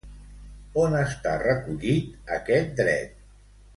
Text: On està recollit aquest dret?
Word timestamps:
On 0.83 0.95
està 1.01 1.33
recollit 1.43 2.33
aquest 2.39 2.73
dret? 2.81 3.15